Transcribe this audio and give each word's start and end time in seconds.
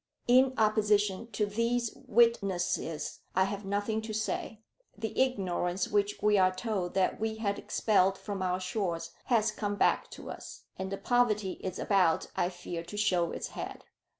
In 0.27 0.55
opposition 0.57 1.29
to 1.33 1.45
these 1.45 1.91
witnesses 2.07 3.19
I 3.35 3.43
have 3.43 3.65
nothing 3.65 4.01
to 4.01 4.13
say. 4.13 4.63
The 4.97 5.15
ignorance 5.15 5.89
which 5.89 6.15
we 6.23 6.39
are 6.39 6.51
told 6.51 6.95
that 6.95 7.19
we 7.19 7.35
had 7.35 7.59
expelled 7.59 8.17
from 8.17 8.41
our 8.41 8.59
shores, 8.59 9.11
has 9.25 9.51
come 9.51 9.75
back 9.75 10.09
to 10.17 10.31
us; 10.31 10.63
and 10.75 10.91
the 10.91 10.97
poverty 10.97 11.59
is 11.63 11.77
about, 11.77 12.31
I 12.35 12.49
fear, 12.49 12.81
to 12.81 12.97
show 12.97 13.31
its 13.31 13.49
head." 13.49 13.83